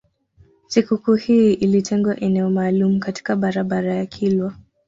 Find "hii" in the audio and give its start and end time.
1.15-1.53